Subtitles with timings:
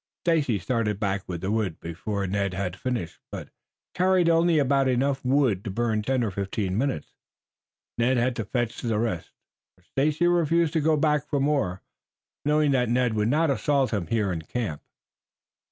[0.25, 3.49] Stacy started back with the wood before Ned had finished, but
[3.93, 7.13] carried only about enough wood to burn ten or fifteen minutes.
[7.99, 9.29] Ned had to fetch the rest,
[9.77, 11.83] for Stacy refused to go back for more,
[12.43, 14.81] knowing that Ned would not assault him here in the camp.